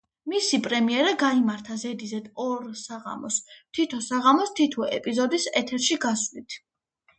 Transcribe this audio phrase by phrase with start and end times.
[0.31, 3.39] მისი პრემიერა გაიმართა ზედიზედ ორ საღამოს,
[3.81, 6.61] თითო საღამოს თითო ეპიზოდის ეთერში გასვლით.